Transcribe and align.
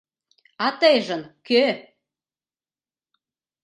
—А 0.65 0.67
тыйжын 0.79 1.21
кӧ? 1.47 1.65